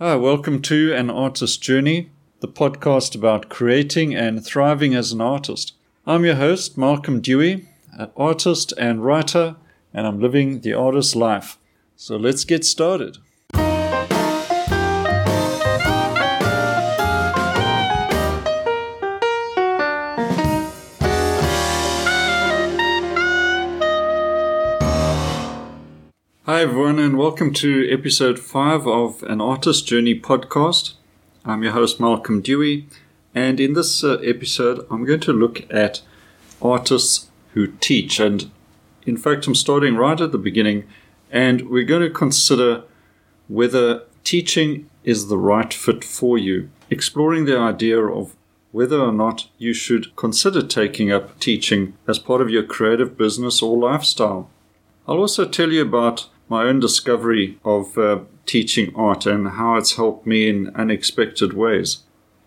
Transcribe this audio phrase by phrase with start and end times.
[0.00, 2.10] Hi, welcome to An Artist's Journey,
[2.40, 5.72] the podcast about creating and thriving as an artist.
[6.04, 9.54] I'm your host, Malcolm Dewey, an artist and writer,
[9.92, 11.58] and I'm living the artist's life.
[11.94, 13.18] So let's get started.
[26.46, 30.92] Hi, everyone, and welcome to episode 5 of An Artist Journey podcast.
[31.42, 32.86] I'm your host, Malcolm Dewey,
[33.34, 36.02] and in this uh, episode, I'm going to look at
[36.60, 38.20] artists who teach.
[38.20, 38.50] And
[39.06, 40.84] in fact, I'm starting right at the beginning,
[41.30, 42.82] and we're going to consider
[43.48, 48.36] whether teaching is the right fit for you, exploring the idea of
[48.70, 53.62] whether or not you should consider taking up teaching as part of your creative business
[53.62, 54.50] or lifestyle.
[55.08, 59.96] I'll also tell you about my own discovery of uh, teaching art and how it's
[59.96, 61.98] helped me in unexpected ways.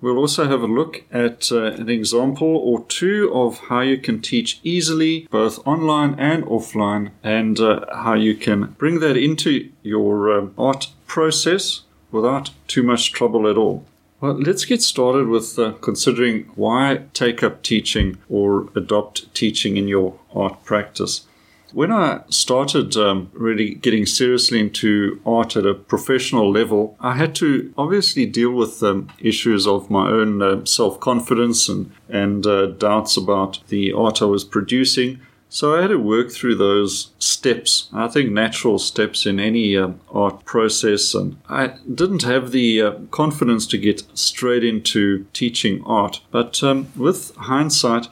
[0.00, 4.22] We'll also have a look at uh, an example or two of how you can
[4.22, 10.32] teach easily, both online and offline, and uh, how you can bring that into your
[10.32, 13.84] um, art process without too much trouble at all.
[14.20, 19.88] Well, let's get started with uh, considering why take up teaching or adopt teaching in
[19.88, 21.26] your art practice.
[21.72, 27.34] When I started um, really getting seriously into art at a professional level, I had
[27.36, 32.66] to obviously deal with um, issues of my own uh, self confidence and, and uh,
[32.66, 35.20] doubts about the art I was producing.
[35.52, 39.90] So I had to work through those steps, I think natural steps in any uh,
[40.12, 41.12] art process.
[41.12, 46.20] And I didn't have the uh, confidence to get straight into teaching art.
[46.30, 48.06] But um, with hindsight,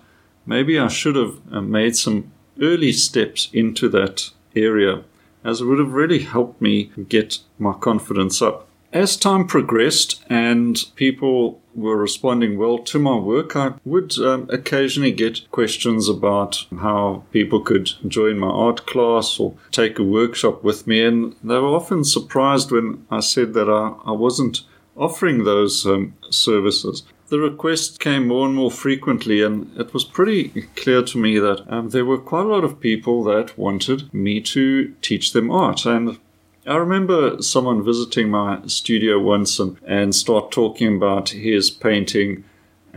[0.47, 5.05] maybe I should have uh, made some early steps into that area,
[5.45, 8.67] as it would have really helped me get my confidence up.
[8.93, 15.13] As time progressed and people were responding well to my work, I would um, occasionally
[15.13, 20.87] get questions about how people could join my art class or take a workshop with
[20.87, 24.63] me, and they were often surprised when I said that I, I wasn't
[24.97, 30.63] offering those um, services the requests came more and more frequently, and it was pretty
[30.77, 34.41] clear to me that um, there were quite a lot of people that wanted me
[34.41, 35.85] to teach them art.
[35.85, 36.19] And
[36.67, 42.45] I remember someone visiting my studio once and, and start talking about his painting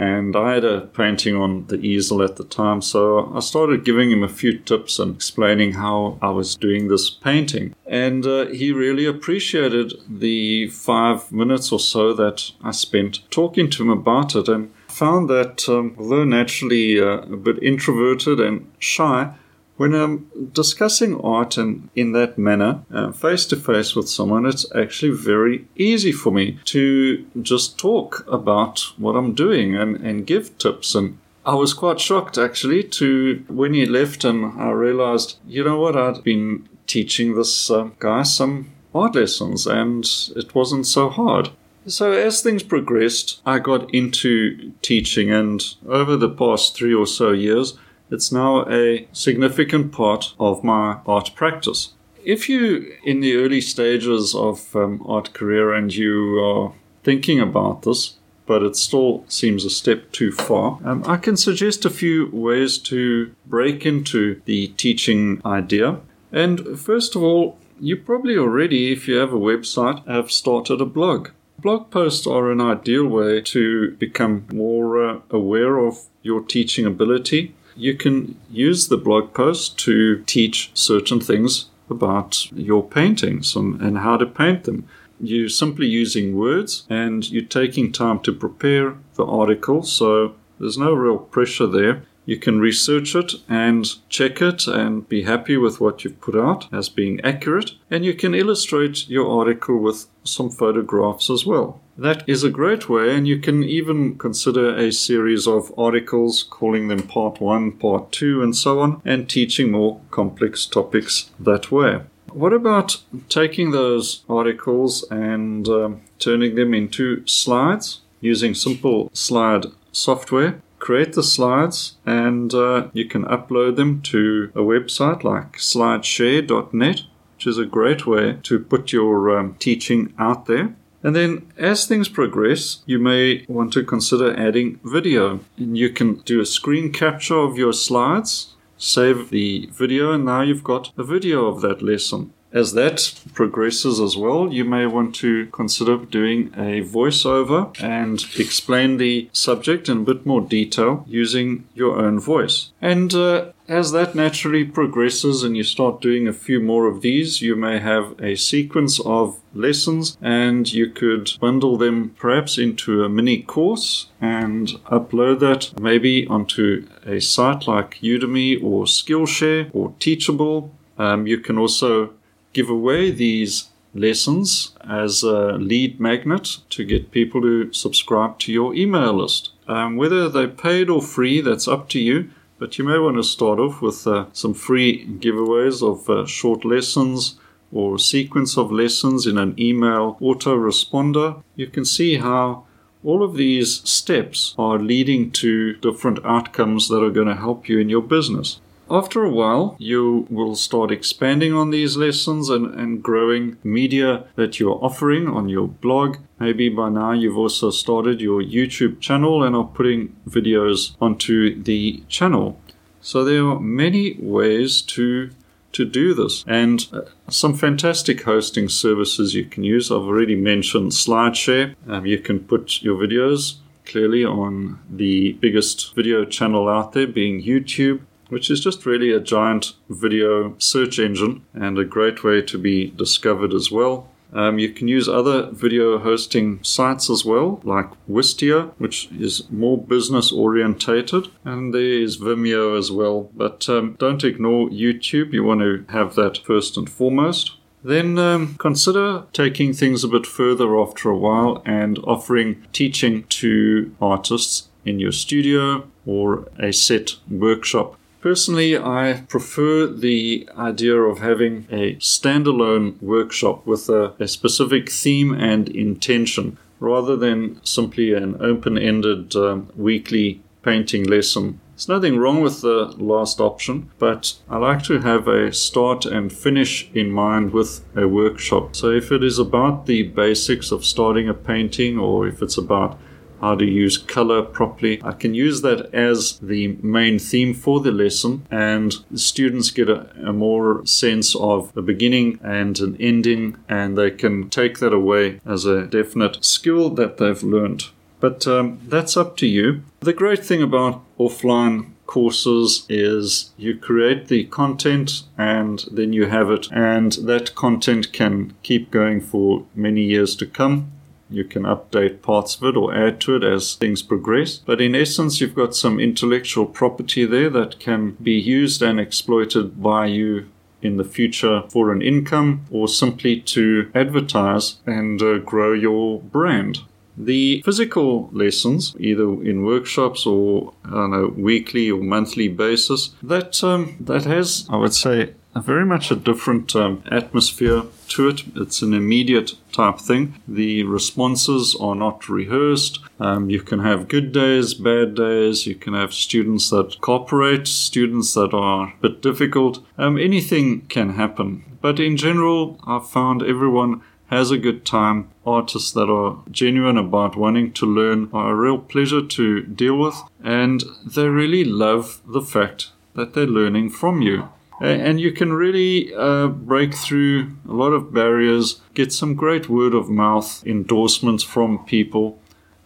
[0.01, 4.09] and I had a painting on the easel at the time, so I started giving
[4.09, 7.75] him a few tips and explaining how I was doing this painting.
[7.85, 13.83] And uh, he really appreciated the five minutes or so that I spent talking to
[13.83, 19.31] him about it and found that um, although naturally uh, a bit introverted and shy,
[19.81, 22.83] when I'm discussing art and in that manner,
[23.15, 28.77] face to face with someone, it's actually very easy for me to just talk about
[28.99, 30.93] what I'm doing and, and give tips.
[30.93, 35.79] And I was quite shocked actually to when he left and I realized, you know
[35.79, 40.05] what, I'd been teaching this uh, guy some art lessons and
[40.35, 41.49] it wasn't so hard.
[41.87, 47.31] So, as things progressed, I got into teaching, and over the past three or so
[47.31, 47.75] years,
[48.11, 51.93] it's now a significant part of my art practice.
[52.23, 56.73] If you in the early stages of um, art career and you are
[57.03, 61.85] thinking about this, but it still seems a step too far, um, I can suggest
[61.85, 65.99] a few ways to break into the teaching idea.
[66.31, 70.85] And first of all, you probably already, if you have a website, have started a
[70.85, 71.29] blog.
[71.59, 77.55] Blog posts are an ideal way to become more uh, aware of your teaching ability
[77.81, 83.97] you can use the blog post to teach certain things about your paintings and, and
[83.97, 84.87] how to paint them.
[85.19, 90.93] You're simply using words and you're taking time to prepare the article, so there's no
[90.93, 92.03] real pressure there.
[92.25, 96.71] You can research it and check it and be happy with what you've put out
[96.71, 97.71] as being accurate.
[97.89, 101.80] And you can illustrate your article with some photographs as well.
[101.97, 106.87] That is a great way, and you can even consider a series of articles, calling
[106.87, 112.01] them part one, part two, and so on, and teaching more complex topics that way.
[112.31, 120.61] What about taking those articles and um, turning them into slides using simple slide software?
[120.81, 127.01] create the slides and uh, you can upload them to a website like slideshare.net,
[127.35, 130.75] which is a great way to put your um, teaching out there.
[131.03, 135.39] And then as things progress, you may want to consider adding video.
[135.57, 140.41] And you can do a screen capture of your slides, save the video, and now
[140.41, 142.33] you've got a video of that lesson.
[142.53, 148.97] As that progresses as well, you may want to consider doing a voiceover and explain
[148.97, 152.71] the subject in a bit more detail using your own voice.
[152.81, 157.41] And uh, as that naturally progresses and you start doing a few more of these,
[157.41, 163.09] you may have a sequence of lessons and you could bundle them perhaps into a
[163.09, 170.73] mini course and upload that maybe onto a site like Udemy or Skillshare or Teachable.
[170.97, 172.13] Um, you can also
[172.53, 178.73] give away these lessons as a lead magnet to get people to subscribe to your
[178.73, 179.51] email list.
[179.67, 182.29] Um, whether they're paid or free, that's up to you.
[182.57, 186.63] But you may want to start off with uh, some free giveaways of uh, short
[186.63, 187.39] lessons
[187.71, 191.41] or a sequence of lessons in an email autoresponder.
[191.55, 192.65] You can see how
[193.03, 197.79] all of these steps are leading to different outcomes that are going to help you
[197.79, 198.59] in your business.
[198.91, 204.59] After a while, you will start expanding on these lessons and, and growing media that
[204.59, 206.17] you're offering on your blog.
[206.41, 212.03] Maybe by now you've also started your YouTube channel and are putting videos onto the
[212.09, 212.59] channel.
[212.99, 215.31] So there are many ways to
[215.71, 219.89] to do this and uh, some fantastic hosting services you can use.
[219.89, 221.75] I've already mentioned SlideShare.
[221.87, 223.55] Um, you can put your videos
[223.85, 228.01] clearly on the biggest video channel out there, being YouTube
[228.31, 232.91] which is just really a giant video search engine and a great way to be
[232.91, 234.07] discovered as well.
[234.33, 239.77] Um, you can use other video hosting sites as well, like Wistia, which is more
[239.77, 243.29] business orientated, and there is Vimeo as well.
[243.35, 247.57] But um, don't ignore YouTube, you want to have that first and foremost.
[247.83, 253.93] Then um, consider taking things a bit further after a while and offering teaching to
[254.01, 261.65] artists in your studio or a set workshop Personally, I prefer the idea of having
[261.71, 268.77] a standalone workshop with a, a specific theme and intention rather than simply an open
[268.77, 271.59] ended um, weekly painting lesson.
[271.73, 276.31] There's nothing wrong with the last option, but I like to have a start and
[276.31, 278.75] finish in mind with a workshop.
[278.75, 282.99] So if it is about the basics of starting a painting or if it's about
[283.41, 285.01] how to use color properly.
[285.03, 290.09] I can use that as the main theme for the lesson, and students get a,
[290.25, 295.39] a more sense of a beginning and an ending, and they can take that away
[295.45, 297.85] as a definite skill that they've learned.
[298.19, 299.81] But um, that's up to you.
[300.01, 306.51] The great thing about offline courses is you create the content and then you have
[306.51, 310.91] it, and that content can keep going for many years to come.
[311.31, 314.57] You can update parts of it or add to it as things progress.
[314.57, 319.81] But in essence, you've got some intellectual property there that can be used and exploited
[319.81, 320.47] by you
[320.81, 326.79] in the future for an income or simply to advertise and uh, grow your brand.
[327.17, 333.97] The physical lessons, either in workshops or on a weekly or monthly basis, that um,
[333.99, 338.43] that has, I would say, a very much a different um, atmosphere to it.
[338.55, 340.35] It's an immediate type thing.
[340.47, 342.99] The responses are not rehearsed.
[343.19, 345.67] Um, you can have good days, bad days.
[345.67, 349.83] You can have students that cooperate, students that are a bit difficult.
[349.97, 351.63] Um, anything can happen.
[351.81, 355.29] But in general, I've found everyone has a good time.
[355.45, 360.21] Artists that are genuine about wanting to learn are a real pleasure to deal with,
[360.43, 364.47] and they really love the fact that they're learning from you
[364.81, 369.93] and you can really uh, break through a lot of barriers, get some great word
[369.93, 372.39] of mouth endorsements from people.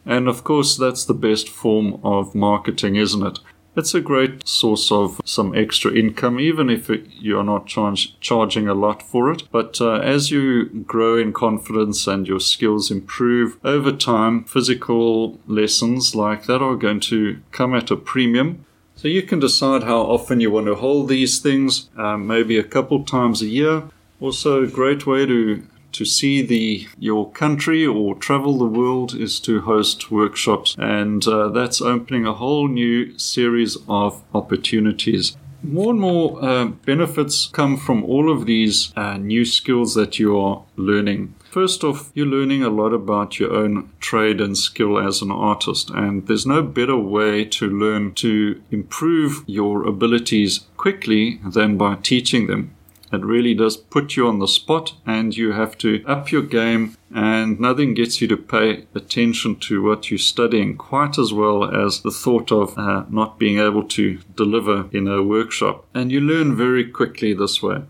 [0.05, 3.39] And of course, that's the best form of marketing, isn't it?
[3.77, 8.69] It's a great source of some extra income, even if it, you're not charge, charging
[8.69, 9.43] a lot for it.
[9.51, 16.15] But uh, as you grow in confidence and your skills improve over time, physical lessons
[16.15, 18.65] like that are going to come at a premium.
[18.95, 22.63] So you can decide how often you want to hold these things, um, maybe a
[22.63, 23.83] couple times a year.
[24.21, 29.39] Also, a great way to to see the your country or travel the world is
[29.39, 35.37] to host workshops, and uh, that's opening a whole new series of opportunities.
[35.63, 40.37] More and more uh, benefits come from all of these uh, new skills that you
[40.37, 41.33] are learning.
[41.55, 45.89] First off, you're learning a lot about your own trade and skill as an artist,
[45.89, 52.47] and there's no better way to learn to improve your abilities quickly than by teaching
[52.47, 52.75] them.
[53.13, 56.97] It really does put you on the spot, and you have to up your game,
[57.13, 62.01] and nothing gets you to pay attention to what you're studying quite as well as
[62.01, 65.85] the thought of uh, not being able to deliver in a workshop.
[65.93, 67.83] And you learn very quickly this way.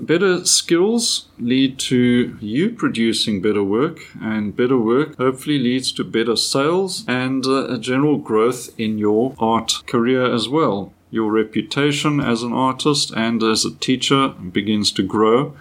[0.00, 6.36] Better skills lead to you producing better work, and better work hopefully leads to better
[6.36, 10.94] sales and uh, a general growth in your art career as well.
[11.10, 15.54] Your reputation as an artist and as a teacher begins to grow,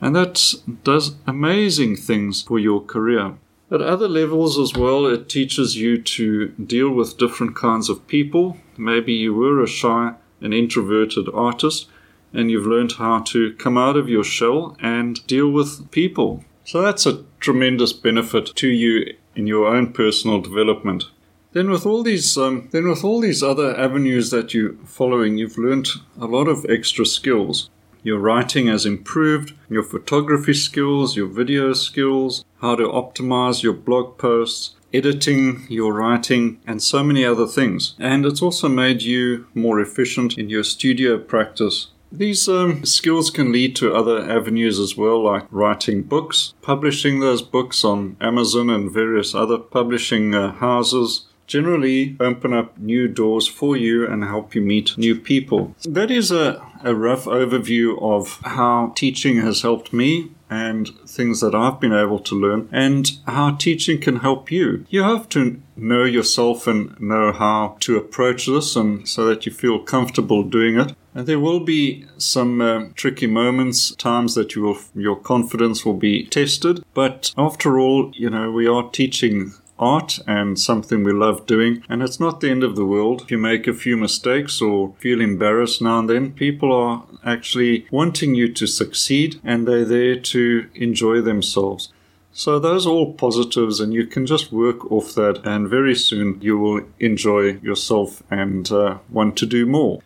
[0.00, 0.54] and that
[0.84, 3.34] does amazing things for your career.
[3.72, 8.56] At other levels as well, it teaches you to deal with different kinds of people.
[8.76, 11.88] Maybe you were a shy and introverted artist
[12.32, 16.44] and you've learned how to come out of your shell and deal with people.
[16.64, 21.04] So that's a tremendous benefit to you in your own personal development.
[21.52, 25.58] Then with all these, um, then with all these other avenues that you're following, you've
[25.58, 25.88] learned
[26.20, 27.68] a lot of extra skills.
[28.02, 34.16] Your writing has improved, your photography skills, your video skills, how to optimize your blog
[34.16, 37.94] posts, editing your writing, and so many other things.
[37.98, 41.88] And it's also made you more efficient in your studio practice.
[42.12, 47.40] These um, skills can lead to other avenues as well, like writing books, publishing those
[47.40, 53.76] books on Amazon and various other publishing uh, houses, generally open up new doors for
[53.76, 55.74] you and help you meet new people.
[55.84, 61.54] That is a, a rough overview of how teaching has helped me and things that
[61.54, 64.84] I've been able to learn and how teaching can help you.
[64.90, 69.52] You have to know yourself and know how to approach this and so that you
[69.52, 70.94] feel comfortable doing it.
[71.14, 75.94] And there will be some uh, tricky moments, times that you will, your confidence will
[75.94, 76.84] be tested.
[76.94, 81.82] But after all, you know, we are teaching art and something we love doing.
[81.88, 83.22] And it's not the end of the world.
[83.22, 87.86] If you make a few mistakes or feel embarrassed now and then, people are actually
[87.90, 91.92] wanting you to succeed and they're there to enjoy themselves.
[92.32, 96.38] So those are all positives, and you can just work off that, and very soon
[96.40, 100.00] you will enjoy yourself and uh, want to do more.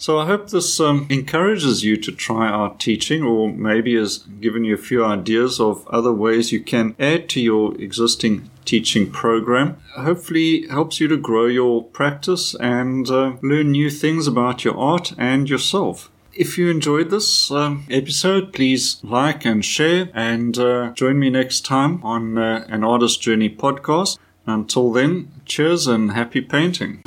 [0.00, 4.64] So I hope this um, encourages you to try art teaching, or maybe has given
[4.64, 9.76] you a few ideas of other ways you can add to your existing teaching program.
[9.96, 15.12] Hopefully, helps you to grow your practice and uh, learn new things about your art
[15.18, 16.10] and yourself.
[16.32, 21.66] If you enjoyed this um, episode, please like and share, and uh, join me next
[21.66, 24.16] time on uh, an Artist Journey podcast.
[24.46, 27.02] Until then, cheers and happy painting.